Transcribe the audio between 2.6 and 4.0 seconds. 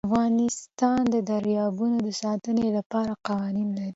لپاره قوانین لري.